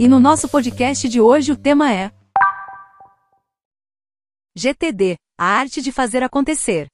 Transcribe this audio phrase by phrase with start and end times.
[0.00, 2.12] E no nosso podcast de hoje o tema é
[4.56, 6.86] GTD A Arte de Fazer Acontecer.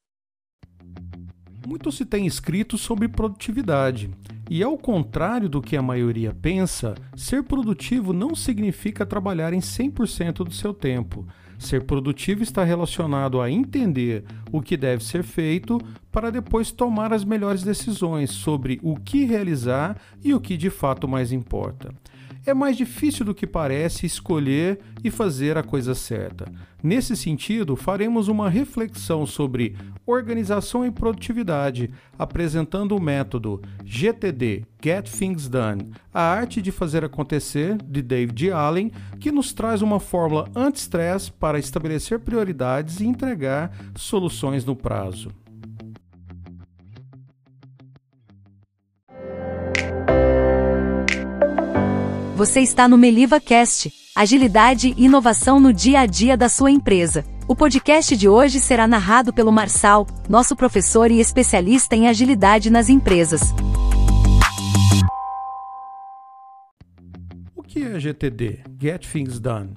[1.67, 4.09] Muito se tem escrito sobre produtividade.
[4.49, 10.43] E ao contrário do que a maioria pensa, ser produtivo não significa trabalhar em 100%
[10.43, 11.27] do seu tempo.
[11.59, 15.79] Ser produtivo está relacionado a entender o que deve ser feito
[16.11, 21.07] para depois tomar as melhores decisões sobre o que realizar e o que de fato
[21.07, 21.93] mais importa
[22.45, 26.45] é mais difícil do que parece escolher e fazer a coisa certa.
[26.83, 35.49] Nesse sentido, faremos uma reflexão sobre organização e produtividade, apresentando o método GTD Get Things
[35.49, 41.31] Done, a arte de fazer acontecer, de David Allen, que nos traz uma fórmula anti-stress
[41.31, 45.31] para estabelecer prioridades e entregar soluções no prazo.
[52.35, 57.23] Você está no Meliva Cast, agilidade e inovação no dia a dia da sua empresa.
[57.47, 62.89] O podcast de hoje será narrado pelo Marçal, nosso professor e especialista em agilidade nas
[62.89, 63.53] empresas.
[67.55, 68.63] O que é GTD?
[68.81, 69.69] Get Things Done.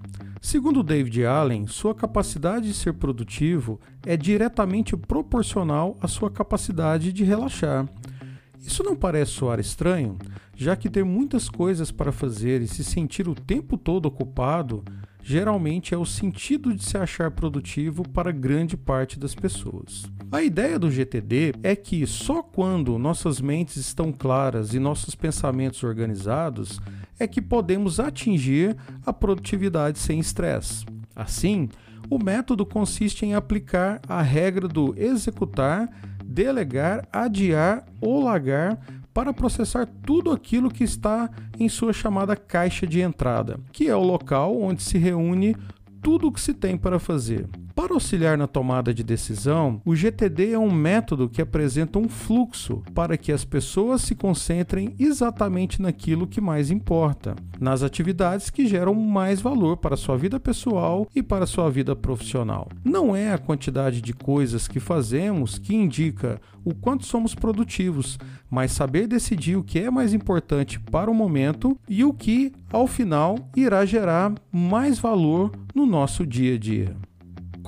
[0.42, 7.22] Segundo David Allen, sua capacidade de ser produtivo é diretamente proporcional à sua capacidade de
[7.22, 7.88] relaxar.
[8.60, 10.18] Isso não parece soar estranho,
[10.54, 14.84] já que ter muitas coisas para fazer e se sentir o tempo todo ocupado
[15.28, 20.06] geralmente é o sentido de se achar produtivo para grande parte das pessoas.
[20.32, 25.82] A ideia do GTD é que só quando nossas mentes estão claras e nossos pensamentos
[25.82, 26.80] organizados
[27.18, 30.86] é que podemos atingir a produtividade sem estresse.
[31.14, 31.68] Assim,
[32.08, 35.90] o método consiste em aplicar a regra do executar
[36.28, 38.78] delegar, adiar ou largar
[39.14, 44.02] para processar tudo aquilo que está em sua chamada caixa de entrada, que é o
[44.02, 45.56] local onde se reúne
[46.02, 47.48] tudo o que se tem para fazer.
[47.78, 52.82] Para auxiliar na tomada de decisão, o GTD é um método que apresenta um fluxo
[52.92, 58.94] para que as pessoas se concentrem exatamente naquilo que mais importa, nas atividades que geram
[58.94, 62.68] mais valor para sua vida pessoal e para sua vida profissional.
[62.84, 68.18] Não é a quantidade de coisas que fazemos que indica o quanto somos produtivos,
[68.50, 72.88] mas saber decidir o que é mais importante para o momento e o que, ao
[72.88, 77.07] final, irá gerar mais valor no nosso dia a dia.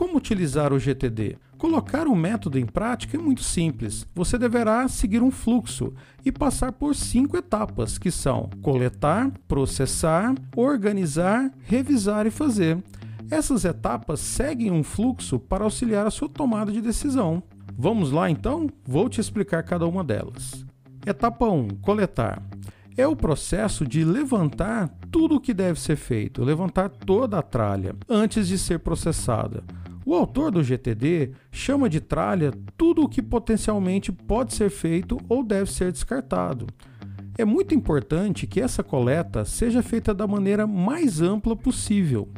[0.01, 1.37] Como utilizar o GTD?
[1.59, 4.07] Colocar o um método em prática é muito simples.
[4.15, 5.93] Você deverá seguir um fluxo
[6.25, 12.83] e passar por cinco etapas, que são coletar, processar, organizar, revisar e fazer.
[13.31, 17.43] Essas etapas seguem um fluxo para auxiliar a sua tomada de decisão.
[17.77, 18.71] Vamos lá então?
[18.87, 20.65] Vou te explicar cada uma delas.
[21.07, 22.43] Etapa 1: coletar.
[22.97, 27.95] É o processo de levantar tudo o que deve ser feito, levantar toda a tralha
[28.09, 29.63] antes de ser processada.
[30.11, 35.45] O autor do GTD chama de tralha tudo o que potencialmente pode ser feito ou
[35.45, 36.67] deve ser descartado.
[37.39, 42.29] É muito importante que essa coleta seja feita da maneira mais ampla possível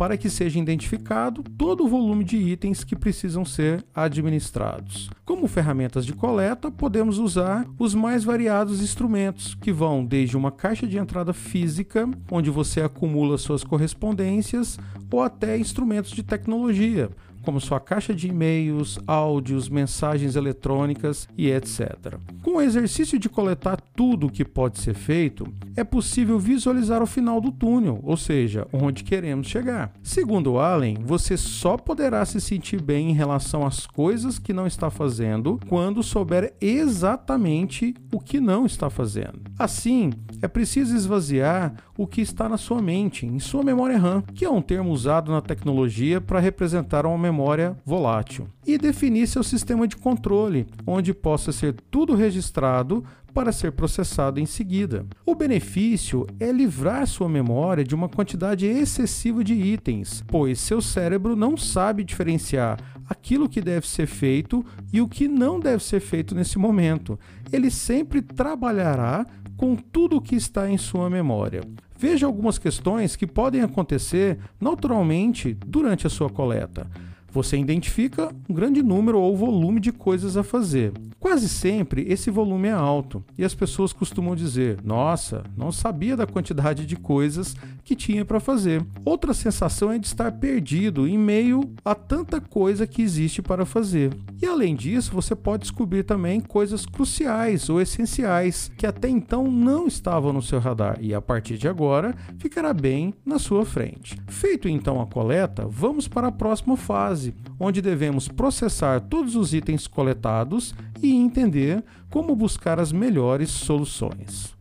[0.00, 5.10] para que seja identificado todo o volume de itens que precisam ser administrados.
[5.26, 10.86] Como ferramentas de coleta, podemos usar os mais variados instrumentos, que vão desde uma caixa
[10.86, 14.78] de entrada física, onde você acumula suas correspondências,
[15.12, 17.10] ou até instrumentos de tecnologia,
[17.42, 22.18] como sua caixa de e-mails, áudios, mensagens eletrônicas e etc.
[22.42, 25.46] Com o exercício de coletar tudo o que pode ser feito,
[25.76, 29.92] é possível visualizar o final do túnel, ou seja, onde queremos chegar.
[30.02, 34.90] Segundo Allen, você só poderá se sentir bem em relação às coisas que não está
[34.90, 39.40] fazendo quando souber exatamente o que não está fazendo.
[39.58, 40.12] Assim,
[40.42, 44.48] é preciso esvaziar o que está na sua mente, em sua memória RAM, que é
[44.50, 49.98] um termo usado na tecnologia para representar uma memória volátil, e definir seu sistema de
[49.98, 55.04] controle, onde possa ser tudo registrado para ser processado em seguida.
[55.26, 61.36] O benefício é livrar sua memória de uma quantidade excessiva de itens, pois seu cérebro
[61.36, 66.34] não sabe diferenciar aquilo que deve ser feito e o que não deve ser feito
[66.34, 67.20] nesse momento.
[67.52, 71.60] Ele sempre trabalhará com tudo o que está em sua memória.
[72.00, 76.86] Veja algumas questões que podem acontecer naturalmente durante a sua coleta.
[77.30, 80.94] Você identifica um grande número ou volume de coisas a fazer.
[81.20, 86.26] Quase sempre esse volume é alto e as pessoas costumam dizer: Nossa, não sabia da
[86.26, 87.54] quantidade de coisas
[87.90, 88.86] que tinha para fazer.
[89.04, 94.16] Outra sensação é de estar perdido em meio a tanta coisa que existe para fazer.
[94.40, 99.88] E além disso, você pode descobrir também coisas cruciais ou essenciais que até então não
[99.88, 104.16] estavam no seu radar e a partir de agora ficará bem na sua frente.
[104.28, 109.88] Feito então a coleta, vamos para a próxima fase, onde devemos processar todos os itens
[109.88, 114.59] coletados e entender como buscar as melhores soluções.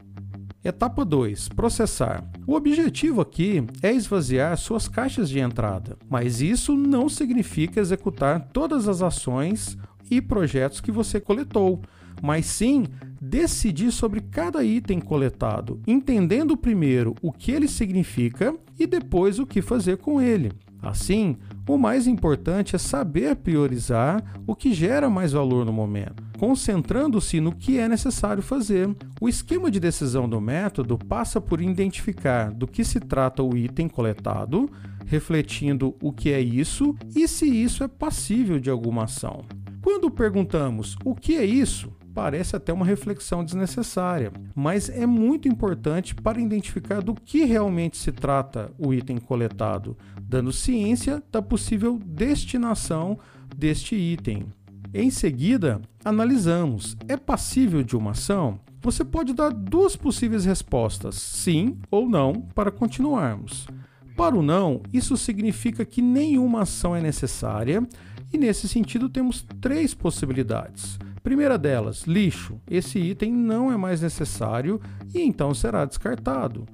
[0.61, 2.29] Etapa 2: Processar.
[2.45, 8.85] O objetivo aqui é esvaziar suas caixas de entrada, mas isso não significa executar todas
[8.85, 9.77] as ações
[10.11, 11.81] e projetos que você coletou,
[12.21, 12.83] mas sim
[13.21, 19.61] decidir sobre cada item coletado, entendendo primeiro o que ele significa e depois o que
[19.61, 20.51] fazer com ele.
[20.81, 21.37] Assim,
[21.69, 27.55] o mais importante é saber priorizar o que gera mais valor no momento, concentrando-se no
[27.55, 28.89] que é necessário fazer.
[29.21, 33.87] O esquema de decisão do método passa por identificar do que se trata o item
[33.87, 34.67] coletado,
[35.05, 39.45] refletindo o que é isso e se isso é passível de alguma ação.
[39.79, 46.13] Quando perguntamos o que é isso, parece até uma reflexão desnecessária, mas é muito importante
[46.13, 49.95] para identificar do que realmente se trata o item coletado,
[50.29, 53.17] dando ciência da possível destinação
[53.55, 54.45] deste item.
[54.93, 58.59] Em seguida, analisamos: é passível de uma ação?
[58.81, 63.67] Você pode dar duas possíveis respostas, sim ou não, para continuarmos.
[64.15, 67.85] Para o não, isso significa que nenhuma ação é necessária,
[68.31, 70.99] e nesse sentido temos três possibilidades.
[71.23, 72.59] Primeira delas, lixo.
[72.69, 74.79] Esse item não é mais necessário
[75.13, 76.65] e então será descartado.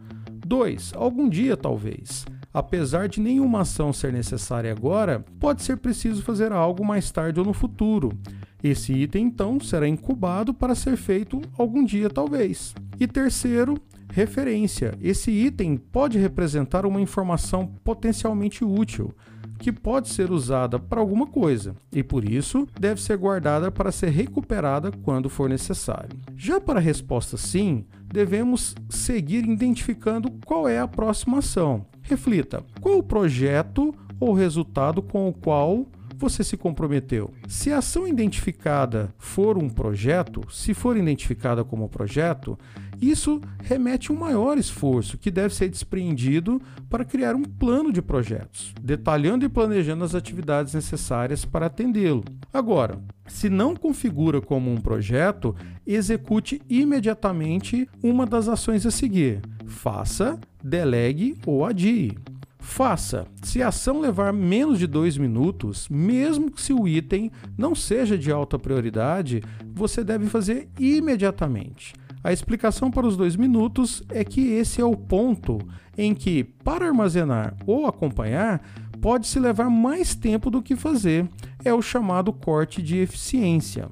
[0.46, 0.94] 2.
[0.96, 2.26] Algum dia, talvez.
[2.56, 7.46] Apesar de nenhuma ação ser necessária agora, pode ser preciso fazer algo mais tarde ou
[7.46, 8.18] no futuro.
[8.64, 12.74] Esse item então será incubado para ser feito algum dia, talvez.
[12.98, 13.76] E terceiro,
[14.10, 14.98] referência.
[15.02, 19.14] Esse item pode representar uma informação potencialmente útil
[19.60, 24.12] que pode ser usada para alguma coisa e por isso deve ser guardada para ser
[24.12, 26.18] recuperada quando for necessário.
[26.38, 31.86] Já para a resposta sim, devemos seguir identificando qual é a próxima ação.
[32.06, 35.86] Reflita: qual o projeto ou resultado com o qual
[36.18, 37.34] você se comprometeu.
[37.48, 42.58] Se a ação identificada for um projeto, se for identificada como projeto,
[43.02, 48.02] isso remete a um maior esforço que deve ser despreendido para criar um plano de
[48.02, 52.24] projetos, detalhando e planejando as atividades necessárias para atendê-lo.
[52.54, 55.54] Agora, se não configura como um projeto,
[55.86, 59.42] execute imediatamente uma das ações a seguir.
[59.66, 62.18] Faça, delegue ou adie.
[62.60, 63.26] Faça.
[63.44, 68.18] Se a ação levar menos de dois minutos, mesmo que se o item não seja
[68.18, 69.42] de alta prioridade,
[69.74, 71.94] você deve fazer imediatamente.
[72.24, 75.60] A explicação para os dois minutos é que esse é o ponto
[75.96, 78.62] em que, para armazenar ou acompanhar,
[79.00, 81.30] pode se levar mais tempo do que fazer.
[81.64, 83.88] É o chamado corte de eficiência.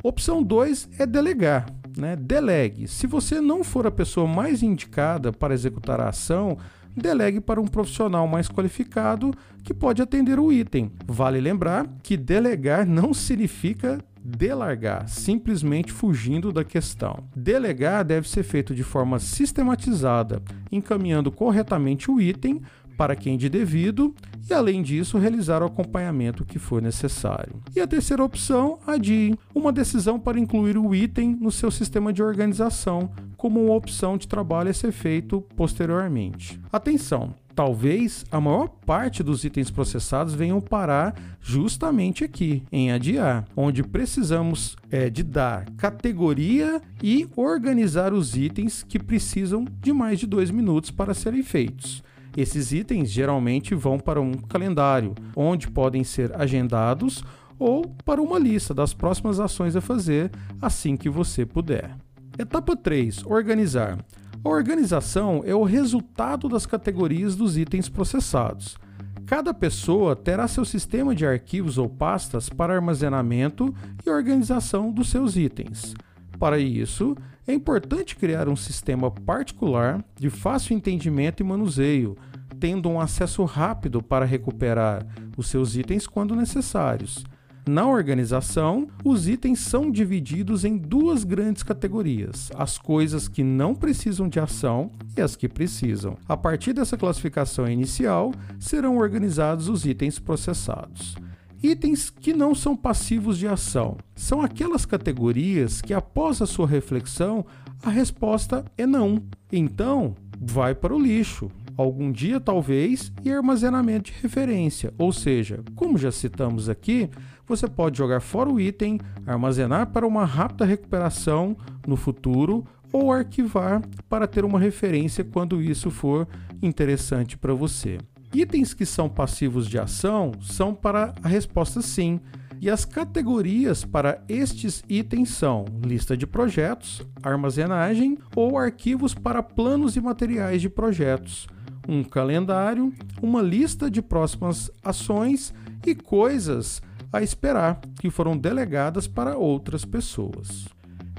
[0.00, 1.66] Opção 2 é delegar.
[1.96, 2.16] Né?
[2.16, 2.88] Delegue.
[2.88, 6.56] Se você não for a pessoa mais indicada para executar a ação,
[6.96, 10.92] delegue para um profissional mais qualificado que pode atender o item.
[11.06, 17.24] Vale lembrar que delegar não significa delargar, simplesmente fugindo da questão.
[17.34, 20.40] Delegar deve ser feito de forma sistematizada,
[20.70, 22.62] encaminhando corretamente o item
[22.96, 24.14] para quem de devido
[24.48, 27.62] e, além disso, realizar o acompanhamento que for necessário.
[27.74, 32.22] E a terceira opção, adie uma decisão para incluir o item no seu sistema de
[32.22, 36.60] organização como uma opção de trabalho a ser feito posteriormente.
[36.72, 37.34] Atenção!
[37.54, 44.74] Talvez a maior parte dos itens processados venham parar justamente aqui, em adiar, onde precisamos
[44.90, 50.90] é, de dar categoria e organizar os itens que precisam de mais de dois minutos
[50.90, 52.02] para serem feitos.
[52.36, 57.22] Esses itens geralmente vão para um calendário, onde podem ser agendados
[57.58, 61.96] ou para uma lista das próximas ações a fazer assim que você puder.
[62.38, 63.98] Etapa 3: Organizar.
[64.44, 68.76] A organização é o resultado das categorias dos itens processados.
[69.24, 73.72] Cada pessoa terá seu sistema de arquivos ou pastas para armazenamento
[74.04, 75.94] e organização dos seus itens.
[76.40, 82.16] Para isso, é importante criar um sistema particular de fácil entendimento e manuseio,
[82.60, 85.06] tendo um acesso rápido para recuperar
[85.36, 87.24] os seus itens quando necessários.
[87.66, 94.28] Na organização, os itens são divididos em duas grandes categorias: as coisas que não precisam
[94.28, 96.16] de ação e as que precisam.
[96.28, 101.14] A partir dessa classificação inicial, serão organizados os itens processados.
[101.62, 107.46] Itens que não são passivos de ação são aquelas categorias que, após a sua reflexão,
[107.82, 109.22] a resposta é não.
[109.50, 111.50] Então, vai para o lixo.
[111.76, 114.92] algum dia talvez, e armazenamento de referência.
[114.98, 117.08] Ou seja, como já citamos aqui,
[117.46, 123.82] você pode jogar fora o item, armazenar para uma rápida recuperação no futuro ou arquivar
[124.08, 126.28] para ter uma referência quando isso for
[126.62, 127.98] interessante para você.
[128.34, 132.18] Itens que são passivos de ação são para a resposta sim.
[132.60, 139.96] E as categorias para estes itens são lista de projetos, armazenagem ou arquivos para planos
[139.96, 141.48] e materiais de projetos,
[141.88, 145.52] um calendário, uma lista de próximas ações
[145.84, 146.80] e coisas
[147.12, 150.66] a esperar que foram delegadas para outras pessoas.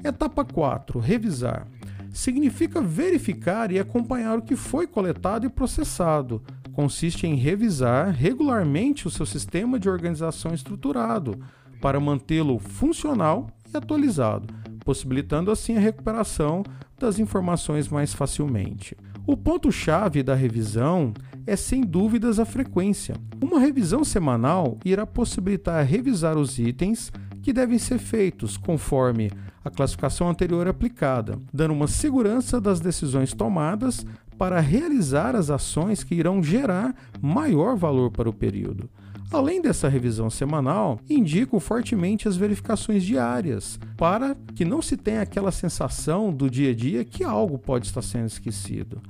[0.02, 1.68] Etapa 4: revisar.
[2.12, 6.42] Significa verificar e acompanhar o que foi coletado e processado,
[6.74, 11.38] consiste em revisar regularmente o seu sistema de organização estruturado
[11.80, 14.52] para mantê-lo funcional e atualizado,
[14.84, 16.62] possibilitando assim a recuperação
[16.98, 18.96] das informações mais facilmente.
[19.26, 21.14] O ponto-chave da revisão
[21.46, 23.14] é sem dúvidas a frequência.
[23.40, 27.12] Uma revisão semanal irá possibilitar revisar os itens
[27.42, 29.30] que devem ser feitos conforme
[29.64, 34.04] a classificação anterior aplicada, dando uma segurança das decisões tomadas
[34.38, 38.88] para realizar as ações que irão gerar maior valor para o período.
[39.30, 45.50] Além dessa revisão semanal, indico fortemente as verificações diárias, para que não se tenha aquela
[45.50, 49.02] sensação do dia a dia que algo pode estar sendo esquecido.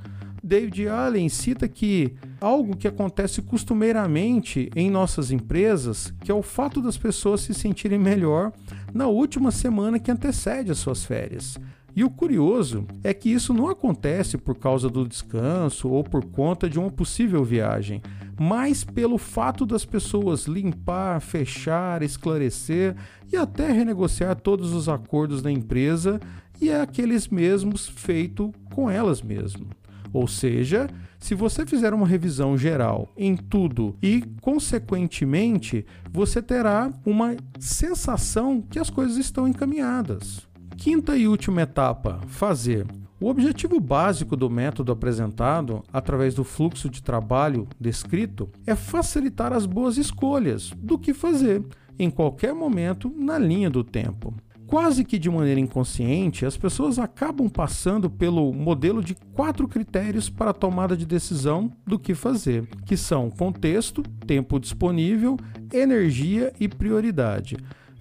[0.42, 6.82] David Allen cita que algo que acontece costumeiramente em nossas empresas, que é o fato
[6.82, 8.52] das pessoas se sentirem melhor
[8.92, 11.58] na última semana que antecede as suas férias.
[11.96, 16.68] E o curioso é que isso não acontece por causa do descanso ou por conta
[16.68, 18.02] de uma possível viagem,
[18.38, 22.96] mas pelo fato das pessoas limpar, fechar, esclarecer
[23.32, 26.20] e até renegociar todos os acordos da empresa
[26.60, 29.68] e é aqueles mesmos feito com elas mesmas.
[30.12, 37.36] Ou seja, se você fizer uma revisão geral em tudo e, consequentemente, você terá uma
[37.58, 40.46] sensação que as coisas estão encaminhadas.
[40.84, 42.86] Quinta e última etapa: fazer.
[43.18, 49.64] O objetivo básico do método apresentado, através do fluxo de trabalho descrito, é facilitar as
[49.64, 51.64] boas escolhas do que fazer
[51.98, 54.34] em qualquer momento na linha do tempo.
[54.66, 60.50] Quase que de maneira inconsciente, as pessoas acabam passando pelo modelo de quatro critérios para
[60.50, 65.38] a tomada de decisão do que fazer, que são contexto, tempo disponível,
[65.72, 67.56] energia e prioridade.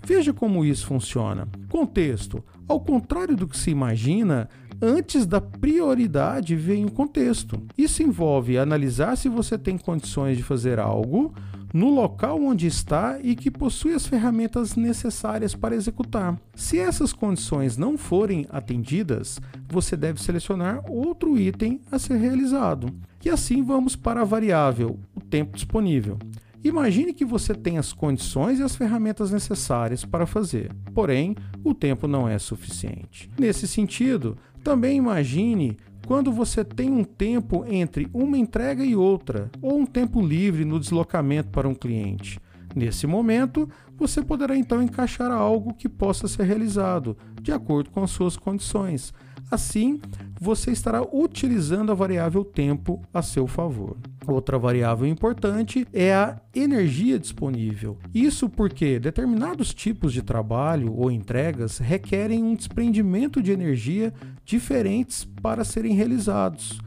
[0.06, 1.48] Veja como isso funciona.
[1.70, 2.44] Contexto.
[2.68, 4.50] Ao contrário do que se imagina,
[4.82, 7.62] antes da prioridade vem o contexto.
[7.78, 11.34] Isso envolve analisar se você tem condições de fazer algo
[11.74, 16.40] no local onde está e que possui as ferramentas necessárias para executar.
[16.54, 22.94] Se essas condições não forem atendidas, você deve selecionar outro item a ser realizado.
[23.26, 26.20] E assim vamos para a variável, o tempo disponível.
[26.64, 32.08] Imagine que você tem as condições e as ferramentas necessárias para fazer, porém, o tempo
[32.08, 33.30] não é suficiente.
[33.38, 35.78] Nesse sentido, também imagine
[36.08, 40.80] quando você tem um tempo entre uma entrega e outra, ou um tempo livre no
[40.80, 42.40] deslocamento para um cliente.
[42.74, 48.12] Nesse momento, você poderá então encaixar algo que possa ser realizado, de acordo com as
[48.12, 49.14] suas condições.
[49.54, 50.02] Assim,
[50.42, 53.96] você estará utilizando a variável tempo a seu favor.
[54.26, 58.00] Outra variável importante é a energia disponível.
[58.12, 64.12] Isso porque determinados tipos de trabalho ou entregas requerem um desprendimento de energia
[64.44, 66.80] diferentes para serem realizados.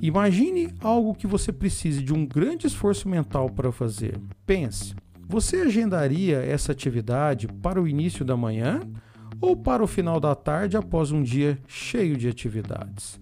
[0.00, 4.20] Imagine algo que você precise de um grande esforço mental para fazer.
[4.46, 4.94] Pense,
[5.28, 8.82] você agendaria essa atividade para o início da manhã
[9.44, 13.20] ou para o final da tarde após um dia cheio de atividades.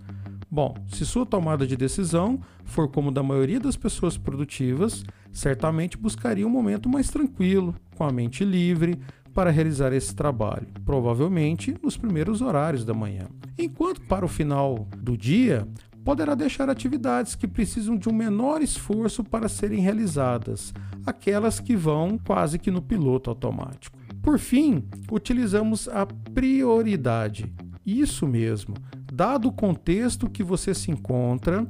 [0.49, 5.03] Bom, se sua tomada de decisão for como da maioria das pessoas produtivas,
[5.33, 9.01] certamente buscaria um momento mais tranquilo, com a mente livre,
[9.35, 13.27] para realizar esse trabalho, provavelmente nos primeiros horários da manhã.
[13.59, 15.67] Enquanto para o final do dia,
[16.05, 20.73] poderá deixar atividades que precisam de um menor esforço para serem realizadas,
[21.05, 24.02] aquelas que vão quase que no piloto automático.
[24.23, 27.53] Por fim, utilizamos a prioridade.
[27.85, 28.75] Isso mesmo.
[29.13, 31.67] Dado o contexto que você se encontra,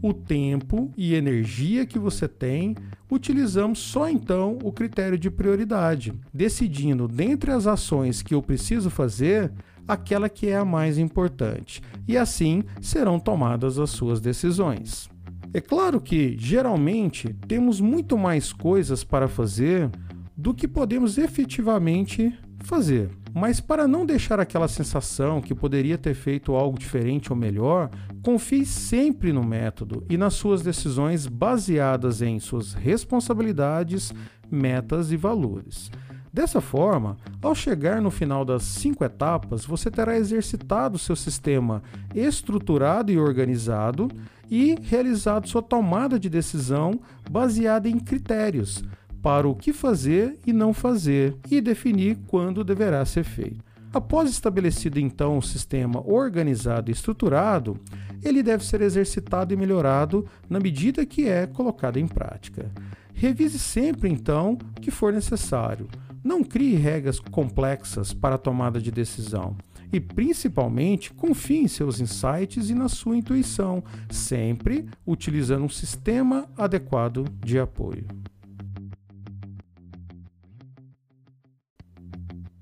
[0.00, 2.76] o tempo e energia que você tem,
[3.10, 9.50] utilizamos só então o critério de prioridade, decidindo dentre as ações que eu preciso fazer,
[9.86, 15.08] aquela que é a mais importante, e assim serão tomadas as suas decisões.
[15.52, 19.90] É claro que, geralmente, temos muito mais coisas para fazer
[20.36, 23.10] do que podemos efetivamente fazer.
[23.32, 27.90] Mas para não deixar aquela sensação que poderia ter feito algo diferente ou melhor,
[28.22, 34.12] confie sempre no método e nas suas decisões baseadas em suas responsabilidades,
[34.50, 35.90] metas e valores.
[36.32, 41.82] Dessa forma, ao chegar no final das cinco etapas, você terá exercitado seu sistema
[42.14, 44.08] estruturado e organizado
[44.50, 47.00] e realizado sua tomada de decisão
[47.30, 48.84] baseada em critérios
[49.26, 53.58] para o que fazer e não fazer e definir quando deverá ser feito.
[53.92, 57.76] Após estabelecido então o sistema organizado e estruturado,
[58.22, 62.70] ele deve ser exercitado e melhorado na medida que é colocado em prática.
[63.12, 65.88] Revise sempre então o que for necessário
[66.22, 69.56] não crie regras complexas para a tomada de decisão
[69.92, 77.24] e, principalmente, confie em seus insights e na sua intuição, sempre utilizando um sistema adequado
[77.44, 78.06] de apoio.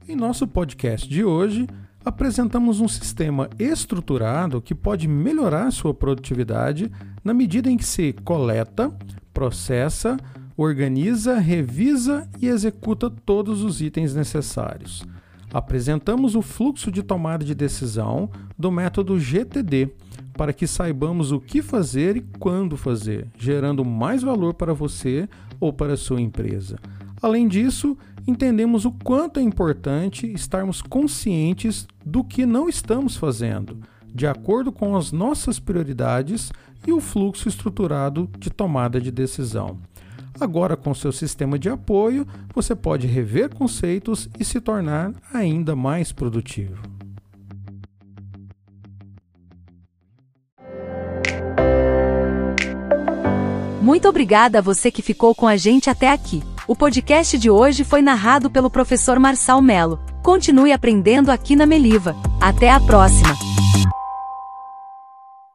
[0.06, 1.66] Em nosso podcast de hoje,
[2.04, 6.92] apresentamos um sistema estruturado que pode melhorar sua produtividade
[7.24, 8.94] na medida em que se coleta,
[9.32, 10.18] processa,
[10.58, 15.02] organiza, revisa e executa todos os itens necessários.
[15.50, 19.88] Apresentamos o fluxo de tomada de decisão do método GTD
[20.34, 25.26] para que saibamos o que fazer e quando fazer, gerando mais valor para você
[25.58, 26.76] ou para a sua empresa.
[27.22, 27.96] Além disso,
[28.26, 34.96] entendemos o quanto é importante estarmos conscientes do que não estamos fazendo, de acordo com
[34.96, 36.52] as nossas prioridades
[36.86, 39.78] e o fluxo estruturado de tomada de decisão.
[40.40, 46.10] Agora, com seu sistema de apoio, você pode rever conceitos e se tornar ainda mais
[46.10, 46.82] produtivo.
[53.80, 56.42] Muito obrigada a você que ficou com a gente até aqui.
[56.66, 60.00] O podcast de hoje foi narrado pelo professor Marçal Melo.
[60.22, 62.16] Continue aprendendo aqui na Meliva.
[62.40, 63.43] Até a próxima!